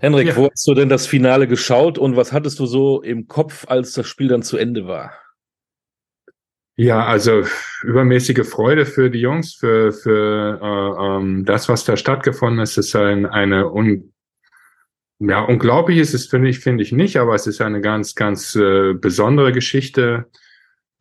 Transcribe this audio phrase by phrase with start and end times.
[0.00, 0.36] Henrik, ja.
[0.36, 3.92] wo hast du denn das Finale geschaut und was hattest du so im Kopf, als
[3.92, 5.12] das Spiel dann zu Ende war?
[6.76, 7.42] Ja, also
[7.82, 12.78] übermäßige Freude für die Jungs, für, für äh, ähm, das, was da stattgefunden ist.
[12.78, 14.12] Es ist ein, eine un,
[15.18, 18.54] ja, unglaublich ist es, finde ich, finde ich nicht, aber es ist eine ganz, ganz
[18.54, 20.26] äh, besondere Geschichte,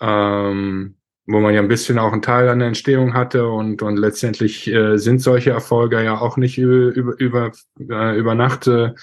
[0.02, 0.96] ähm,
[1.28, 4.68] wo man ja ein bisschen auch einen Teil an der Entstehung hatte und, und letztendlich
[4.68, 7.52] äh, sind solche Erfolge ja auch nicht über, über, über,
[7.90, 8.94] äh, über Nacht äh,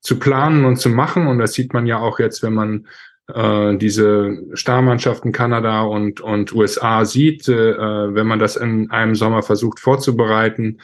[0.00, 1.26] zu planen und zu machen.
[1.26, 2.86] Und das sieht man ja auch jetzt, wenn man
[3.32, 9.42] äh, diese Starmannschaften Kanada und, und USA sieht, äh, wenn man das in einem Sommer
[9.42, 10.78] versucht vorzubereiten,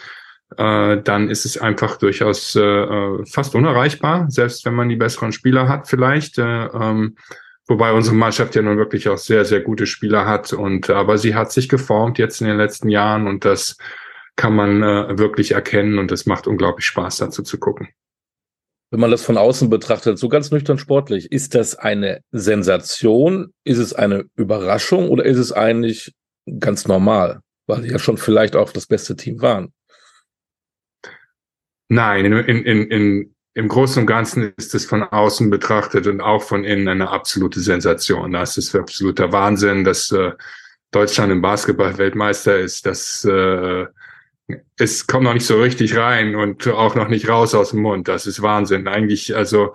[0.59, 5.67] äh, dann ist es einfach durchaus äh, fast unerreichbar, selbst wenn man die besseren Spieler
[5.67, 6.37] hat vielleicht.
[6.39, 7.17] Äh, ähm,
[7.71, 10.53] wobei unsere Mannschaft ja nun wirklich auch sehr, sehr gute Spieler hat.
[10.53, 13.79] Und aber sie hat sich geformt jetzt in den letzten Jahren und das
[14.37, 17.89] kann man äh, wirklich erkennen und es macht unglaublich Spaß, dazu zu gucken.
[18.91, 23.53] Wenn man das von außen betrachtet, so ganz nüchtern sportlich, ist das eine Sensation?
[23.63, 26.13] Ist es eine Überraschung oder ist es eigentlich
[26.59, 29.73] ganz normal, weil sie ja schon vielleicht auch das beste Team waren?
[31.89, 32.33] Nein, in,
[32.65, 36.89] in, in, im Großen und Ganzen ist es von außen betrachtet und auch von innen
[36.89, 38.33] eine absolute Sensation.
[38.33, 40.33] Das ist absoluter Wahnsinn, dass äh,
[40.91, 42.87] Deutschland im Basketball Weltmeister ist.
[42.87, 43.87] Das äh,
[44.79, 48.09] es kommt noch nicht so richtig rein und auch noch nicht raus aus dem Mund.
[48.09, 48.89] Das ist Wahnsinn.
[48.89, 49.75] Eigentlich, also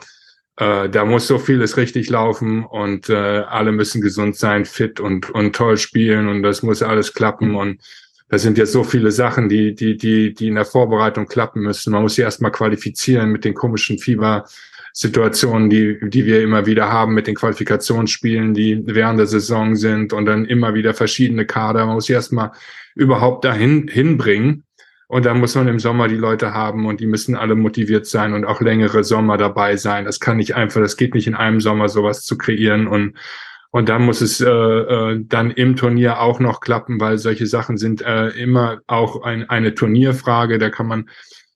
[0.57, 5.29] äh, da muss so vieles richtig laufen und äh, alle müssen gesund sein, fit und
[5.29, 7.81] und toll spielen und das muss alles klappen und
[8.29, 11.91] das sind ja so viele Sachen, die, die, die, die in der Vorbereitung klappen müssen.
[11.91, 17.13] Man muss sie erstmal qualifizieren mit den komischen Fiebersituationen, die, die wir immer wieder haben,
[17.13, 21.85] mit den Qualifikationsspielen, die während der Saison sind und dann immer wieder verschiedene Kader.
[21.85, 22.51] Man muss sie erstmal
[22.95, 24.63] überhaupt dahin hinbringen.
[25.07, 28.33] Und dann muss man im Sommer die Leute haben und die müssen alle motiviert sein
[28.33, 30.05] und auch längere Sommer dabei sein.
[30.05, 33.15] Das kann nicht einfach, das geht nicht in einem Sommer sowas zu kreieren und
[33.75, 37.75] und dann muss es äh, äh, dann im Turnier auch noch klappen, weil solche Sachen
[37.75, 40.59] sind äh, immer auch ein, eine Turnierfrage.
[40.59, 41.09] Da kann man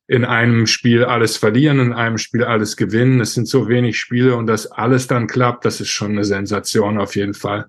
[0.06, 3.22] in einem Spiel alles verlieren, in einem Spiel alles gewinnen.
[3.22, 7.00] Es sind so wenig Spiele und dass alles dann klappt, das ist schon eine Sensation
[7.00, 7.68] auf jeden Fall.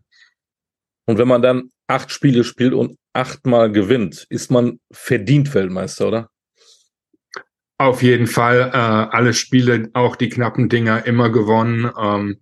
[1.07, 6.31] Und wenn man dann acht Spiele spielt und achtmal gewinnt, ist man verdient Weltmeister, oder?
[7.79, 8.73] Auf jeden Fall.
[8.75, 8.77] Äh,
[9.17, 11.89] alle Spiele, auch die knappen Dinger, immer gewonnen.
[11.97, 12.41] Ähm,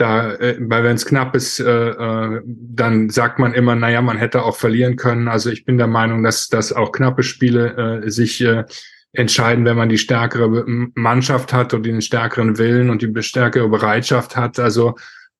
[0.00, 4.18] da, äh, weil wenn es knapp ist, äh, äh, dann sagt man immer, naja, man
[4.18, 5.28] hätte auch verlieren können.
[5.28, 8.64] Also ich bin der Meinung, dass, dass auch knappe Spiele äh, sich äh,
[9.12, 14.36] entscheiden, wenn man die stärkere Mannschaft hat und den stärkeren Willen und die stärkere Bereitschaft
[14.36, 14.58] hat.
[14.58, 14.94] Also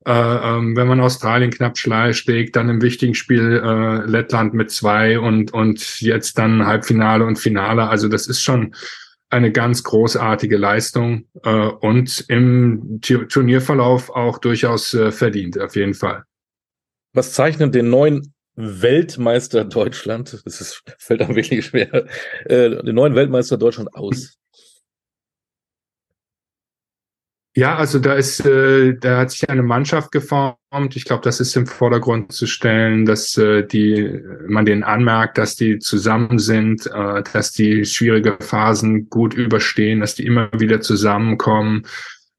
[0.07, 5.19] äh, ähm, wenn man Australien knapp schlägt, dann im wichtigen Spiel äh, Lettland mit zwei
[5.19, 7.89] und, und jetzt dann Halbfinale und Finale.
[7.89, 8.75] Also das ist schon
[9.31, 16.25] eine ganz großartige Leistung äh, und im Turnierverlauf auch durchaus äh, verdient, auf jeden Fall.
[17.13, 22.07] Was zeichnet den neuen Weltmeister Deutschland, das ist, fällt einem wirklich schwer,
[22.45, 24.37] äh, den neuen Weltmeister Deutschland aus?
[27.61, 30.97] Ja, also da ist, äh, da hat sich eine Mannschaft geformt.
[30.97, 35.57] Ich glaube, das ist im Vordergrund zu stellen, dass äh, die, man denen anmerkt, dass
[35.57, 41.83] die zusammen sind, äh, dass die schwierige Phasen gut überstehen, dass die immer wieder zusammenkommen,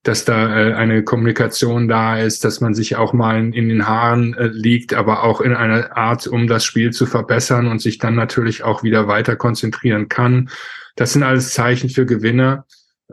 [0.01, 3.87] dass da äh, eine Kommunikation da ist, dass man sich auch mal in, in den
[3.87, 7.99] Haaren äh, liegt, aber auch in einer Art, um das Spiel zu verbessern und sich
[7.99, 10.49] dann natürlich auch wieder weiter konzentrieren kann.
[10.95, 12.65] Das sind alles Zeichen für Gewinner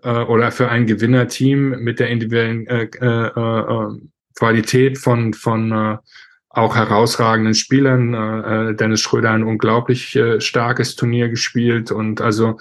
[0.02, 4.00] äh, oder für ein Gewinnerteam mit der individuellen äh, äh, äh,
[4.36, 5.96] Qualität von, von äh,
[6.50, 8.14] auch herausragenden Spielern.
[8.14, 12.58] Äh, äh, Dennis Schröder ein unglaublich äh, starkes Turnier gespielt und also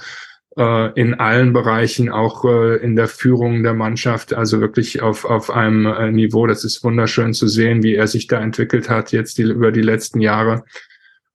[0.57, 5.49] äh, in allen Bereichen, auch äh, in der Führung der Mannschaft, also wirklich auf, auf
[5.49, 6.47] einem äh, Niveau.
[6.47, 9.81] Das ist wunderschön zu sehen, wie er sich da entwickelt hat jetzt die, über die
[9.81, 10.63] letzten Jahre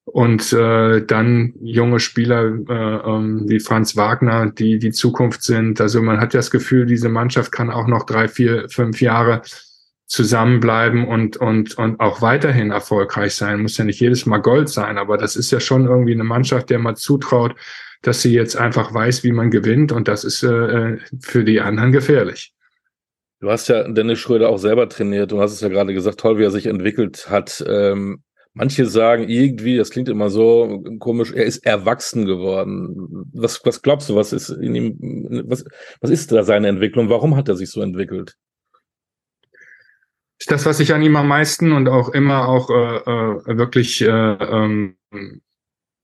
[0.05, 5.79] und äh, dann junge Spieler äh, ähm, wie Franz Wagner, die die Zukunft sind.
[5.79, 9.41] Also man hat das Gefühl, diese Mannschaft kann auch noch drei, vier, fünf Jahre
[10.05, 13.61] zusammenbleiben und und und auch weiterhin erfolgreich sein.
[13.61, 16.69] Muss ja nicht jedes Mal Gold sein, aber das ist ja schon irgendwie eine Mannschaft,
[16.69, 17.55] der man zutraut,
[18.01, 21.93] dass sie jetzt einfach weiß, wie man gewinnt und das ist äh, für die anderen
[21.93, 22.53] gefährlich.
[23.39, 26.37] Du hast ja Dennis Schröder auch selber trainiert und hast es ja gerade gesagt, toll,
[26.37, 27.63] wie er sich entwickelt hat.
[27.67, 28.22] Ähm,
[28.55, 33.25] Manche sagen irgendwie, das klingt immer so komisch, er ist erwachsen geworden.
[33.33, 35.65] Was, was glaubst du, was ist in ihm, was,
[36.01, 37.09] was ist da seine Entwicklung?
[37.09, 38.37] Warum hat er sich so entwickelt?
[40.47, 44.07] Das, was ich an ihm am meisten und auch immer auch äh, äh, wirklich äh,
[44.07, 44.97] ähm,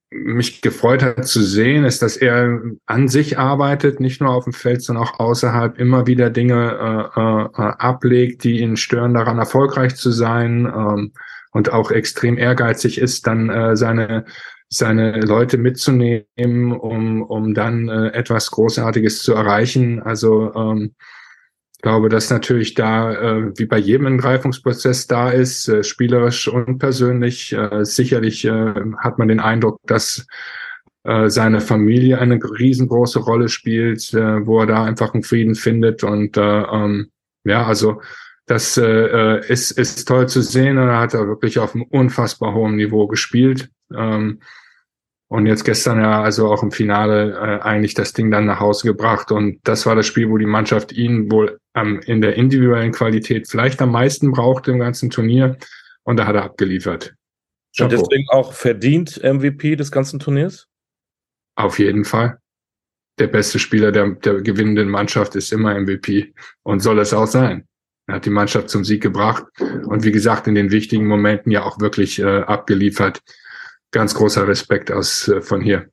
[0.09, 4.53] mich gefreut hat zu sehen, ist, dass er an sich arbeitet, nicht nur auf dem
[4.53, 9.95] Feld, sondern auch außerhalb immer wieder Dinge äh, äh, ablegt, die ihn stören, daran erfolgreich
[9.95, 11.13] zu sein ähm,
[11.51, 14.25] und auch extrem ehrgeizig ist, dann äh, seine
[14.69, 19.99] seine Leute mitzunehmen, um, um dann äh, etwas Großartiges zu erreichen.
[20.01, 20.93] Also ähm,
[21.75, 26.77] ich glaube, dass natürlich da, äh, wie bei jedem Entgreifungsprozess da ist, äh, spielerisch und
[26.77, 30.27] persönlich, äh, sicherlich äh, hat man den Eindruck, dass
[31.03, 36.03] äh, seine Familie eine riesengroße Rolle spielt, äh, wo er da einfach einen Frieden findet.
[36.03, 37.09] Und äh, ähm,
[37.43, 38.01] ja, also
[38.49, 40.77] das äh, äh ist, ist toll zu sehen.
[40.79, 43.69] Und er hat er wirklich auf einem unfassbar hohen Niveau gespielt.
[43.95, 44.39] Ähm,
[45.27, 48.87] und jetzt gestern ja also auch im Finale äh, eigentlich das Ding dann nach Hause
[48.87, 49.31] gebracht.
[49.31, 53.47] Und das war das Spiel, wo die Mannschaft ihn wohl ähm, in der individuellen Qualität
[53.47, 55.55] vielleicht am meisten brauchte im ganzen Turnier.
[56.01, 57.13] Und da hat er abgeliefert.
[57.77, 57.83] Chapeau.
[57.83, 60.67] Und deswegen auch verdient MVP des ganzen Turniers?
[61.55, 62.39] Auf jeden Fall.
[63.19, 67.67] Der beste Spieler der, der gewinnenden Mannschaft ist immer MVP und soll es auch sein.
[68.09, 71.63] Er hat die Mannschaft zum Sieg gebracht und wie gesagt in den wichtigen Momenten ja
[71.63, 73.21] auch wirklich äh, abgeliefert
[73.91, 75.91] ganz großer Respekt aus äh, von hier.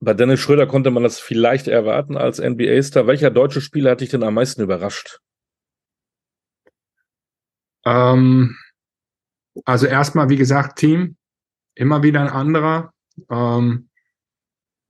[0.00, 3.06] Bei Dennis Schröder konnte man das vielleicht erwarten als NBA-Star.
[3.06, 5.20] Welcher deutsche Spieler hat dich denn am meisten überrascht?
[7.84, 8.56] Ähm,
[9.64, 11.16] also erstmal, wie gesagt, Team.
[11.76, 12.92] Immer wieder ein anderer.
[13.30, 13.90] Ähm,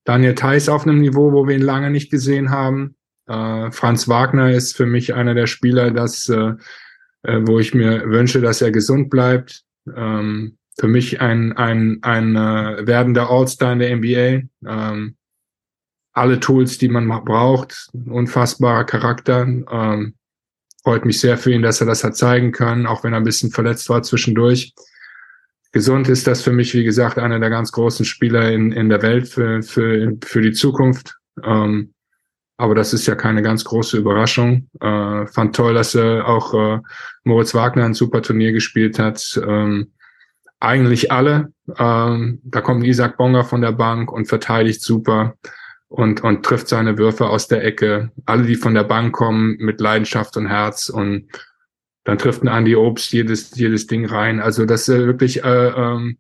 [0.05, 2.98] Daniel Theiss auf einem Niveau, wo wir ihn lange nicht gesehen haben.
[3.29, 6.53] Äh, Franz Wagner ist für mich einer der Spieler, das, äh,
[7.23, 9.63] äh wo ich mir wünsche, dass er gesund bleibt.
[9.95, 14.49] Ähm, für mich ein, ein, ein äh, werdender All-Star in der NBA.
[14.67, 15.17] Ähm,
[16.13, 19.43] alle Tools, die man braucht, unfassbarer Charakter.
[19.43, 20.15] Ähm,
[20.83, 23.25] freut mich sehr für ihn, dass er das hat zeigen können, auch wenn er ein
[23.25, 24.73] bisschen verletzt war zwischendurch.
[25.73, 29.03] Gesund ist das für mich, wie gesagt, einer der ganz großen Spieler in, in der
[29.03, 31.19] Welt für, für, für die Zukunft.
[31.45, 31.93] Ähm,
[32.59, 34.69] aber das ist ja keine ganz große Überraschung.
[34.81, 36.81] Äh, fand toll, dass er auch äh,
[37.23, 39.41] Moritz Wagner ein super Turnier gespielt hat.
[39.47, 39.93] Ähm,
[40.59, 41.53] eigentlich alle.
[41.79, 45.37] Ähm, da kommt Isaac Bonger von der Bank und verteidigt super
[45.87, 48.11] und, und trifft seine Würfe aus der Ecke.
[48.27, 51.29] Alle, die von der Bank kommen, mit Leidenschaft und Herz und
[52.03, 54.41] dann trifft ein Andy Obst jedes, jedes Ding rein.
[54.41, 56.19] Also das ist wirklich äh, ähm,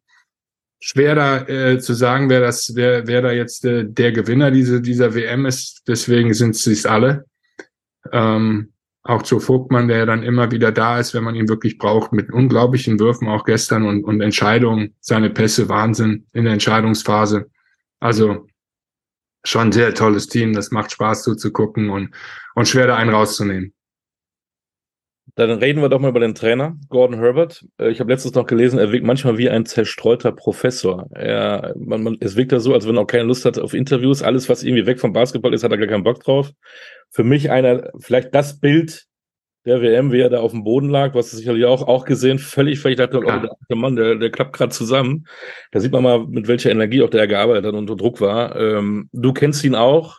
[0.80, 4.80] schwer da äh, zu sagen, wer das, wer, wer da jetzt äh, der Gewinner diese,
[4.80, 5.82] dieser WM ist.
[5.88, 7.24] Deswegen sind es alle.
[8.12, 8.72] Ähm,
[9.02, 12.30] auch zu Vogtmann, der dann immer wieder da ist, wenn man ihn wirklich braucht, mit
[12.30, 17.50] unglaublichen Würfen auch gestern und, und Entscheidungen, seine Pässe, Wahnsinn in der Entscheidungsphase.
[18.00, 18.46] Also
[19.44, 22.14] schon sehr tolles Team, das macht Spaß zuzugucken und,
[22.54, 23.72] und schwer da einen rauszunehmen.
[25.38, 27.64] Dann reden wir doch mal über den Trainer, Gordon Herbert.
[27.78, 31.06] Äh, ich habe letztens noch gelesen, er wirkt manchmal wie ein zerstreuter Professor.
[31.14, 33.72] Er, man, man, es wirkt ja so, als wenn er auch keine Lust hat auf
[33.72, 34.20] Interviews.
[34.20, 36.50] Alles, was irgendwie weg vom Basketball ist, hat er gar keinen Bock drauf.
[37.10, 39.04] Für mich einer, vielleicht das Bild
[39.64, 42.80] der WM, wie er da auf dem Boden lag, was sicherlich auch, auch gesehen, völlig,
[42.80, 45.28] völlig dachte, oh, der Mann, der, der klappt gerade zusammen.
[45.70, 48.56] Da sieht man mal, mit welcher Energie auch der gearbeitet hat und unter Druck war.
[48.56, 50.18] Ähm, du kennst ihn auch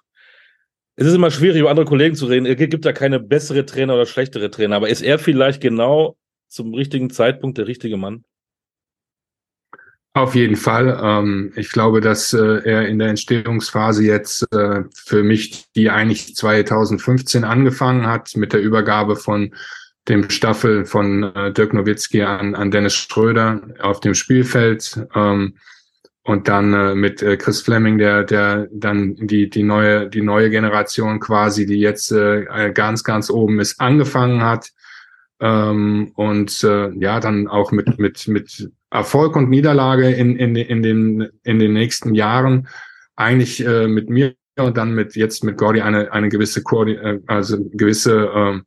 [0.99, 2.45] es ist immer schwierig, über andere Kollegen zu reden.
[2.45, 6.17] Es gibt da keine bessere Trainer oder schlechtere Trainer, aber ist er vielleicht genau
[6.49, 8.25] zum richtigen Zeitpunkt der richtige Mann?
[10.13, 10.99] Auf jeden Fall.
[11.01, 16.35] Ähm, ich glaube, dass äh, er in der Entstehungsphase jetzt äh, für mich, die eigentlich
[16.35, 19.55] 2015 angefangen hat, mit der Übergabe von
[20.09, 24.99] dem Staffel von äh, Dirk Nowitzki an, an Dennis Schröder auf dem Spielfeld.
[25.15, 25.55] Ähm,
[26.29, 30.51] und dann äh, mit äh, Chris Fleming, der, der dann die, die neue, die neue
[30.51, 34.69] Generation quasi, die jetzt äh, ganz, ganz oben ist, angefangen hat.
[35.39, 40.83] Ähm, und äh, ja, dann auch mit, mit, mit Erfolg und Niederlage in, in, in,
[40.83, 42.67] den, in den nächsten Jahren
[43.15, 47.19] eigentlich äh, mit mir und dann mit jetzt mit Gordy eine, eine gewisse Koordin äh,
[47.25, 48.65] also gewisse ähm,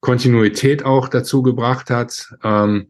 [0.00, 2.34] Kontinuität auch dazu gebracht hat.
[2.42, 2.88] Ähm,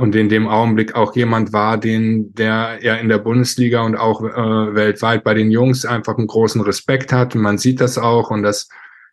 [0.00, 4.22] und in dem Augenblick auch jemand war, den der ja in der Bundesliga und auch
[4.22, 7.34] äh, weltweit bei den Jungs einfach einen großen Respekt hat.
[7.34, 8.70] Und man sieht das auch und dass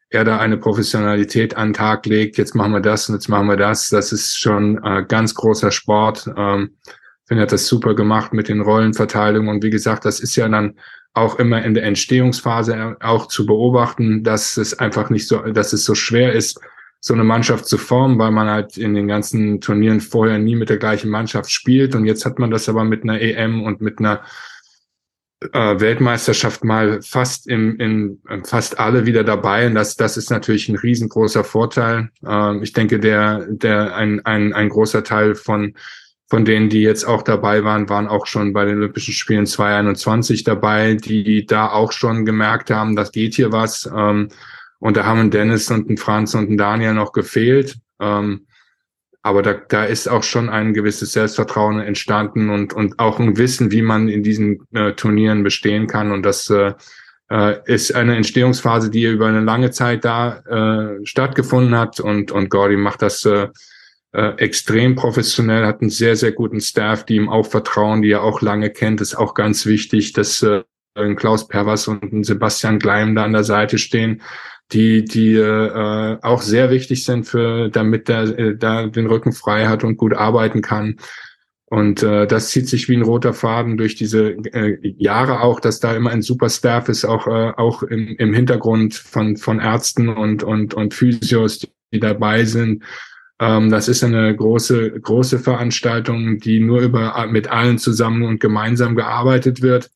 [0.10, 2.38] er da eine Professionalität an den Tag legt.
[2.38, 3.89] Jetzt machen wir das und jetzt machen wir das.
[3.89, 6.32] Das ist schon äh, ganz großer Sport.
[6.38, 6.77] Ähm,
[7.25, 9.50] finde, hat das super gemacht mit den Rollenverteilungen.
[9.50, 10.75] Und wie gesagt, das ist ja dann
[11.13, 15.84] auch immer in der Entstehungsphase auch zu beobachten, dass es einfach nicht so, dass es
[15.84, 16.62] so schwer ist,
[17.00, 20.70] so eine Mannschaft zu formen, weil man halt in den ganzen Turnieren vorher nie mit
[20.70, 21.96] der gleichen Mannschaft spielt.
[21.96, 24.22] Und jetzt hat man das aber mit einer EM und mit einer
[25.54, 29.68] äh, Weltmeisterschaft mal fast im, in fast alle wieder dabei.
[29.68, 32.10] Und das, das ist natürlich ein riesengroßer Vorteil.
[32.25, 35.75] Ähm, ich denke, der, der ein, ein, ein großer Teil von
[36.30, 40.44] von denen, die jetzt auch dabei waren, waren auch schon bei den Olympischen Spielen 2021
[40.44, 43.89] dabei, die da auch schon gemerkt haben, das geht hier was.
[43.96, 44.27] Ähm,
[44.79, 47.77] und da haben Dennis und ein Franz und ein Daniel noch gefehlt.
[48.00, 48.48] Ähm,
[49.24, 53.72] aber da, da ist auch schon ein gewisses Selbstvertrauen entstanden und, und auch ein Wissen,
[53.72, 56.12] wie man in diesen äh, Turnieren bestehen kann.
[56.12, 56.74] Und das äh,
[57.29, 62.00] äh, ist eine Entstehungsphase, die über eine lange Zeit da äh, stattgefunden hat.
[62.00, 63.50] Und, und Gordy macht das äh,
[64.13, 68.24] äh, extrem professionell, hat einen sehr, sehr guten Staff, die ihm auch vertrauen, die er
[68.24, 69.01] auch lange kennt.
[69.01, 70.63] Das ist auch ganz wichtig, dass äh,
[71.15, 74.22] Klaus Pervers und Sebastian Gleim da an der Seite stehen,
[74.71, 79.67] die, die äh, auch sehr wichtig sind für, damit er äh, da den Rücken frei
[79.67, 80.97] hat und gut arbeiten kann.
[81.69, 85.79] Und äh, das zieht sich wie ein roter Faden durch diese äh, Jahre auch, dass
[85.81, 90.07] da immer ein super Staff ist, auch äh, auch im, im Hintergrund von von Ärzten
[90.07, 92.83] und und und Physios, die dabei sind.
[93.39, 98.95] Ähm, das ist eine große große Veranstaltung, die nur über mit allen zusammen und gemeinsam
[98.95, 99.91] gearbeitet wird.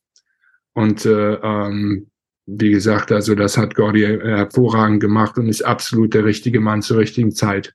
[0.74, 2.10] Und äh, ähm,
[2.46, 6.98] wie gesagt, also das hat Gordy hervorragend gemacht und ist absolut der richtige Mann zur
[6.98, 7.74] richtigen Zeit.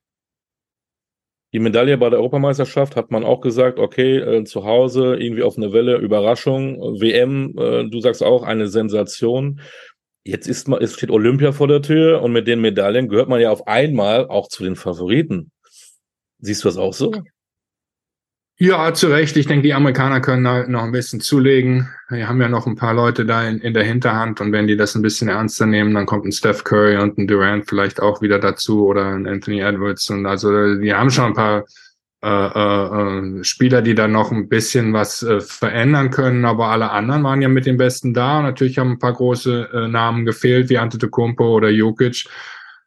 [1.54, 5.56] Die Medaille bei der Europameisterschaft hat man auch gesagt, okay, äh, zu Hause irgendwie auf
[5.56, 9.62] eine Welle, Überraschung, WM, äh, du sagst auch eine Sensation.
[10.26, 13.40] Jetzt ist man, es steht Olympia vor der Tür und mit den Medaillen gehört man
[13.40, 15.52] ja auf einmal auch zu den Favoriten.
[16.40, 17.14] Siehst du das auch so?
[18.60, 19.38] Ja, zu Recht.
[19.38, 21.90] Ich denke, die Amerikaner können halt noch ein bisschen zulegen.
[22.10, 24.76] Wir haben ja noch ein paar Leute da in, in der Hinterhand und wenn die
[24.76, 28.20] das ein bisschen ernster nehmen, dann kommt ein Steph Curry und ein Durant vielleicht auch
[28.20, 30.10] wieder dazu oder ein Anthony Edwards.
[30.10, 31.66] Und also die haben schon ein paar
[32.24, 36.90] äh, äh, äh, Spieler, die da noch ein bisschen was äh, verändern können, aber alle
[36.90, 38.40] anderen waren ja mit den Besten da.
[38.40, 42.26] Und natürlich haben ein paar große äh, Namen gefehlt, wie Antetokounmpo oder Jokic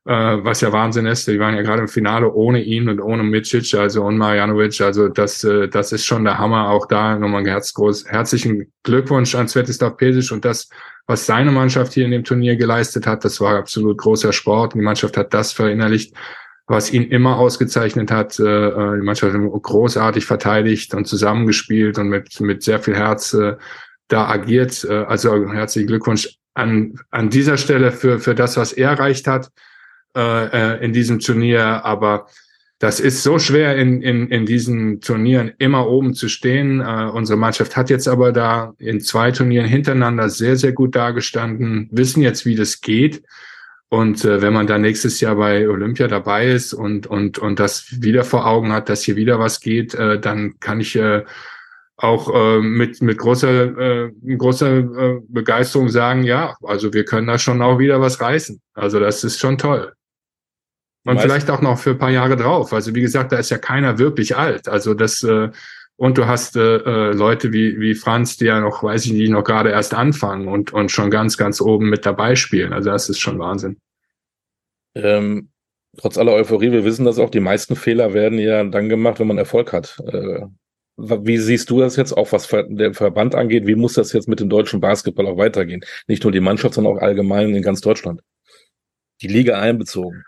[0.05, 1.29] was ja Wahnsinn ist.
[1.29, 4.81] Die waren ja gerade im Finale ohne ihn und ohne Micic, also und Marjanovic.
[4.81, 6.71] Also das, äh, das ist schon der Hammer.
[6.71, 10.71] Auch da nochmal herz groß, herzlichen Glückwunsch an Svetislav Pesic und das,
[11.07, 14.75] was seine Mannschaft hier in dem Turnier geleistet hat, das war absolut großer Sport.
[14.75, 16.15] Die Mannschaft hat das verinnerlicht,
[16.67, 18.39] was ihn immer ausgezeichnet hat.
[18.39, 23.35] Äh, äh die Mannschaft hat großartig verteidigt und zusammengespielt und mit, mit sehr viel Herz
[23.35, 23.57] äh,
[24.09, 24.83] da agiert.
[24.85, 29.51] Äh, also herzlichen Glückwunsch an, an dieser Stelle für, für das, was er erreicht hat
[30.17, 32.27] äh, äh, in diesem Turnier, aber
[32.81, 36.81] das ist so schwer in, in, in diesen Turnieren immer oben zu stehen.
[36.81, 41.89] Äh, unsere Mannschaft hat jetzt aber da in zwei Turnieren hintereinander sehr, sehr gut dargestanden,
[41.93, 43.23] wissen jetzt, wie das geht.
[43.91, 48.01] Und äh, wenn man da nächstes Jahr bei Olympia dabei ist und, und, und das
[48.01, 51.25] wieder vor Augen hat, dass hier wieder was geht, äh, dann kann ich äh,
[51.99, 57.39] auch äh, mit, mit großer, äh, großer äh, Begeisterung sagen, ja, also wir können da
[57.39, 58.61] schon auch wieder was reißen.
[58.73, 59.93] Also das ist schon toll.
[61.05, 62.73] Und Meist vielleicht auch noch für ein paar Jahre drauf.
[62.73, 64.69] Also wie gesagt, da ist ja keiner wirklich alt.
[64.69, 65.51] Also das äh,
[65.97, 69.31] und du hast äh, äh, Leute wie wie Franz, die ja noch, weiß ich nicht,
[69.31, 72.73] noch gerade erst anfangen und und schon ganz ganz oben mit dabei spielen.
[72.73, 73.79] Also das ist schon Wahnsinn.
[74.95, 75.51] Ähm,
[75.97, 79.27] trotz aller Euphorie, wir wissen das auch, die meisten Fehler werden ja dann gemacht, wenn
[79.27, 79.99] man Erfolg hat.
[80.07, 80.47] Äh,
[80.97, 83.67] wie siehst du das jetzt auch, was der Verband angeht?
[83.67, 85.83] Wie muss das jetzt mit dem deutschen Basketball auch weitergehen?
[86.07, 88.21] Nicht nur die Mannschaft, sondern auch allgemein in ganz Deutschland.
[89.23, 90.25] Die Liga einbezogen.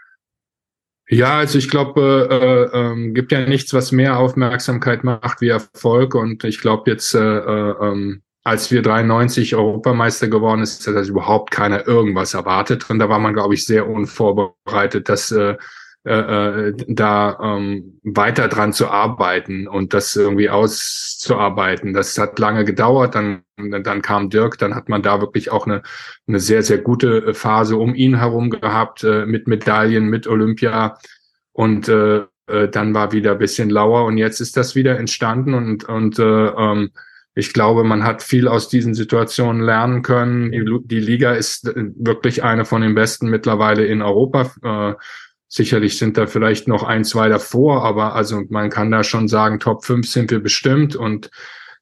[1.12, 6.14] Ja, also ich glaube, äh, äh, gibt ja nichts, was mehr Aufmerksamkeit macht wie Erfolg.
[6.14, 11.09] Und ich glaube jetzt, äh, äh, ähm, als wir 93 Europameister geworden ist, hat das
[11.09, 12.88] überhaupt keiner irgendwas erwartet.
[12.88, 15.35] Und da war man, glaube ich, sehr unvorbereitet, dass
[16.04, 21.92] äh, äh, da ähm, weiter dran zu arbeiten und das irgendwie auszuarbeiten.
[21.92, 25.82] Das hat lange gedauert, dann, dann kam Dirk, dann hat man da wirklich auch eine,
[26.26, 30.99] eine sehr, sehr gute Phase um ihn herum gehabt, äh, mit Medaillen, mit Olympia
[31.52, 35.85] und äh, äh, dann war wieder bisschen lauer und jetzt ist das wieder entstanden und,
[35.85, 36.90] und äh, ähm,
[37.35, 40.52] ich glaube, man hat viel aus diesen Situationen lernen können.
[40.52, 44.50] Die, die Liga ist äh, wirklich eine von den besten mittlerweile in Europa.
[44.62, 44.94] Äh,
[45.54, 49.61] Sicherlich sind da vielleicht noch ein, zwei davor, aber also man kann da schon sagen,
[49.61, 51.30] Top 5 sind wir bestimmt und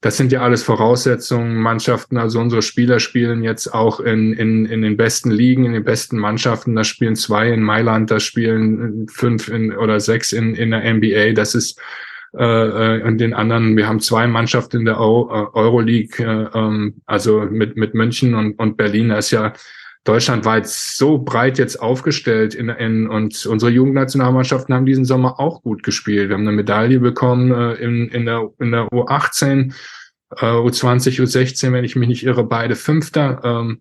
[0.00, 1.54] das sind ja alles Voraussetzungen.
[1.54, 5.84] Mannschaften, also unsere Spieler spielen jetzt auch in, in, in den besten Ligen, in den
[5.84, 6.74] besten Mannschaften.
[6.74, 11.34] Da spielen zwei in Mailand, da spielen fünf in, oder sechs in, in der NBA.
[11.34, 11.80] Das ist
[12.36, 17.02] äh, äh, und den anderen, wir haben zwei Mannschaften in der äh, Euroleague, äh, ähm,
[17.06, 19.10] also mit, mit München und, und Berlin.
[19.10, 19.52] Da ist ja
[20.04, 25.82] deutschlandweit so breit jetzt aufgestellt in, in, und unsere Jugendnationalmannschaften haben diesen Sommer auch gut
[25.82, 26.28] gespielt.
[26.28, 29.74] Wir haben eine Medaille bekommen äh, in, in, der, in der U18,
[30.36, 33.40] äh, U20, U16, wenn ich mich nicht irre, beide Fünfter.
[33.44, 33.80] Ähm,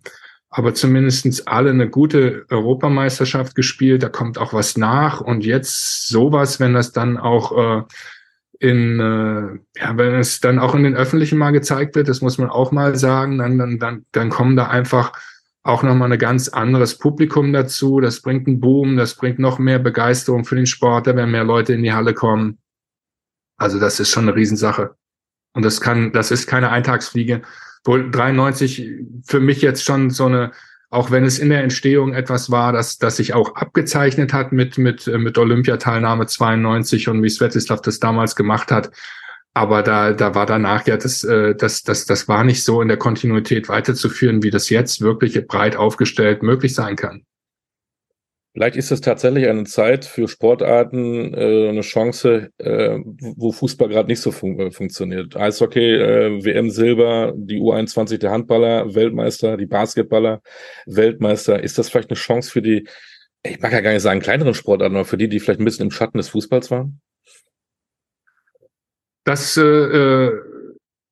[0.50, 4.04] aber zumindestens alle eine gute Europameisterschaft gespielt.
[4.04, 5.22] Da kommt auch was nach.
[5.22, 7.84] Und jetzt sowas, wenn das dann auch äh,
[8.60, 12.38] in, äh, ja, wenn es dann auch in den öffentlichen mal gezeigt wird, das muss
[12.40, 15.14] man auch mal sagen, dann, dann, dann, dann kommen da einfach
[15.70, 18.00] auch nochmal ein ganz anderes Publikum dazu.
[18.00, 21.44] Das bringt einen Boom, das bringt noch mehr Begeisterung für den Sport, da werden mehr
[21.44, 22.58] Leute in die Halle kommen.
[23.58, 24.96] Also das ist schon eine Riesensache.
[25.54, 27.42] Und das kann, das ist keine Eintagsfliege.
[27.84, 28.92] Wohl 93
[29.26, 30.52] für mich jetzt schon so eine,
[30.90, 34.78] auch wenn es in der Entstehung etwas war, dass, dass sich auch abgezeichnet hat mit,
[34.78, 38.92] mit, mit Olympiateilnahme 92 und wie Svetislav das damals gemacht hat.
[39.54, 42.88] Aber da, da war danach ja das, äh, das, das, das war nicht so in
[42.88, 47.24] der Kontinuität weiterzuführen, wie das jetzt wirklich breit aufgestellt möglich sein kann.
[48.54, 52.98] Vielleicht ist es tatsächlich eine Zeit für Sportarten, äh, eine Chance, äh,
[53.38, 55.36] wo Fußball gerade nicht so fun äh, funktioniert.
[55.38, 60.42] Eishockey, äh, WM Silber, die U21 der Handballer, Weltmeister, die Basketballer,
[60.88, 61.64] Weltmeister.
[61.64, 62.88] Ist das vielleicht eine Chance für die,
[63.44, 65.86] ich mag ja gar nicht sagen kleineren Sportarten, aber für die, die vielleicht ein bisschen
[65.86, 67.00] im Schatten des Fußballs waren?
[69.30, 70.42] Das äh, äh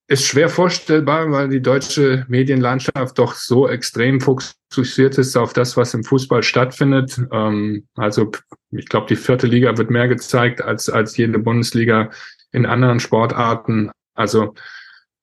[0.09, 5.93] ist schwer vorstellbar, weil die deutsche Medienlandschaft doch so extrem fokussiert ist auf das, was
[5.93, 7.19] im Fußball stattfindet.
[7.31, 8.31] Ähm, also
[8.71, 12.09] ich glaube, die vierte Liga wird mehr gezeigt als, als jede Bundesliga
[12.53, 13.91] in anderen Sportarten.
[14.15, 14.55] Also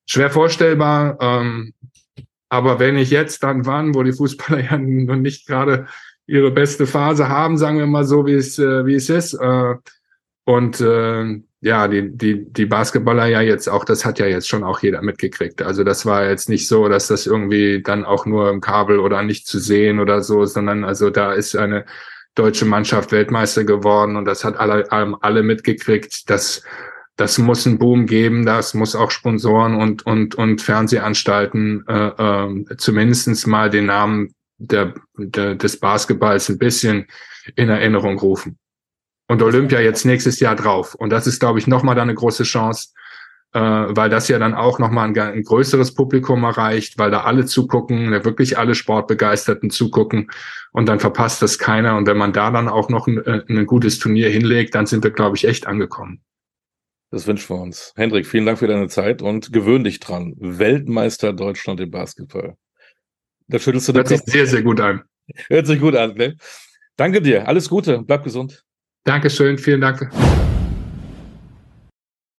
[0.06, 1.18] schwer vorstellbar.
[1.20, 1.72] Ähm,
[2.48, 5.88] aber wenn ich jetzt dann wann, wo die Fußballer ja noch nicht gerade
[6.26, 9.74] ihre beste Phase haben, sagen wir mal so, wie es, äh, wie es ist, äh,
[10.44, 14.62] und äh, ja, die, die, die Basketballer ja jetzt auch, das hat ja jetzt schon
[14.64, 15.62] auch jeder mitgekriegt.
[15.62, 19.23] Also das war jetzt nicht so, dass das irgendwie dann auch nur im Kabel oder
[19.23, 21.87] nicht zu sehen oder so, sondern also da ist eine
[22.35, 26.28] deutsche Mannschaft Weltmeister geworden und das hat alle, alle mitgekriegt.
[26.28, 26.62] Das,
[27.16, 32.76] das muss einen Boom geben, das muss auch Sponsoren und, und, und Fernsehanstalten äh, äh,
[32.76, 37.06] zumindestens mal den Namen der, der, des Basketballs ein bisschen
[37.56, 38.59] in Erinnerung rufen
[39.28, 40.94] und Olympia jetzt nächstes Jahr drauf.
[40.94, 42.90] Und das ist, glaube ich, nochmal da eine große Chance,
[43.52, 47.46] äh, weil das ja dann auch nochmal ein, ein größeres Publikum erreicht, weil da alle
[47.46, 50.30] zugucken, wirklich alle Sportbegeisterten zugucken
[50.72, 51.96] und dann verpasst das keiner.
[51.96, 55.04] Und wenn man da dann auch noch ein, äh, ein gutes Turnier hinlegt, dann sind
[55.04, 56.20] wir, glaube ich, echt angekommen.
[57.10, 57.92] Das wünschen wir uns.
[57.94, 60.34] Hendrik, vielen Dank für deine Zeit und gewöhn dich dran.
[60.37, 62.56] Weltmeister Deutschland im Basketball.
[63.46, 65.02] Da schüttelst du Hört sich sehr, sehr gut an.
[65.48, 66.37] Hört sich gut an, ne?
[66.96, 67.46] Danke dir.
[67.46, 68.02] Alles Gute.
[68.02, 68.64] Bleib gesund.
[69.04, 70.10] Dankeschön, vielen Dank.